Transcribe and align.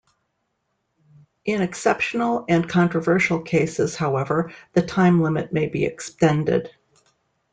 In 1.45 1.61
exceptional 1.61 2.43
and 2.49 2.67
controversial 2.67 3.39
cases, 3.39 3.95
however, 3.95 4.51
the 4.73 4.81
time 4.81 5.21
limit 5.21 5.53
may 5.53 5.67
be 5.67 5.85
extended. 5.85 6.71